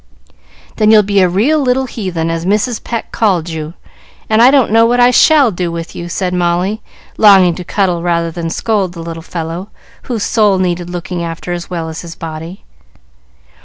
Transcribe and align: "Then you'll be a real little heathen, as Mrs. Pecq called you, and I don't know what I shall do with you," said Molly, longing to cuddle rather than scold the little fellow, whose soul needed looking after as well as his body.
"Then 0.77 0.89
you'll 0.89 1.03
be 1.03 1.19
a 1.21 1.29
real 1.29 1.59
little 1.59 1.85
heathen, 1.85 2.31
as 2.31 2.43
Mrs. 2.43 2.83
Pecq 2.83 3.11
called 3.11 3.49
you, 3.51 3.75
and 4.31 4.41
I 4.41 4.49
don't 4.49 4.71
know 4.71 4.83
what 4.87 4.99
I 4.99 5.11
shall 5.11 5.51
do 5.51 5.71
with 5.71 5.95
you," 5.95 6.09
said 6.09 6.33
Molly, 6.33 6.81
longing 7.19 7.53
to 7.53 7.63
cuddle 7.63 8.01
rather 8.01 8.31
than 8.31 8.49
scold 8.49 8.93
the 8.93 9.03
little 9.03 9.21
fellow, 9.21 9.69
whose 10.05 10.23
soul 10.23 10.57
needed 10.57 10.89
looking 10.89 11.21
after 11.23 11.53
as 11.53 11.69
well 11.69 11.87
as 11.87 12.01
his 12.01 12.15
body. 12.15 12.63